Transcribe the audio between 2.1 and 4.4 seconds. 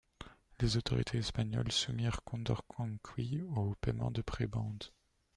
Condorcanqui au paiement de